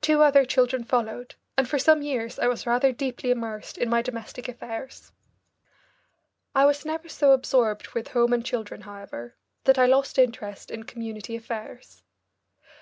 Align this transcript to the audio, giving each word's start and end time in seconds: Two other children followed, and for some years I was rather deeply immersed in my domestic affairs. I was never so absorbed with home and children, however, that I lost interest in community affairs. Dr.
Two 0.00 0.22
other 0.22 0.46
children 0.46 0.84
followed, 0.84 1.34
and 1.58 1.68
for 1.68 1.78
some 1.78 2.00
years 2.00 2.38
I 2.38 2.46
was 2.48 2.66
rather 2.66 2.92
deeply 2.92 3.30
immersed 3.30 3.76
in 3.76 3.90
my 3.90 4.00
domestic 4.00 4.48
affairs. 4.48 5.12
I 6.54 6.64
was 6.64 6.86
never 6.86 7.10
so 7.10 7.32
absorbed 7.32 7.88
with 7.88 8.08
home 8.16 8.32
and 8.32 8.42
children, 8.42 8.80
however, 8.80 9.34
that 9.64 9.78
I 9.78 9.84
lost 9.84 10.18
interest 10.18 10.70
in 10.70 10.84
community 10.84 11.36
affairs. 11.36 11.96
Dr. 11.96 12.74